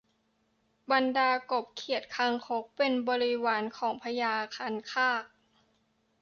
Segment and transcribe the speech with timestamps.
[0.91, 5.23] บรรดากบเขียดคางคกที่เป็นบริวารของพญาคันคาก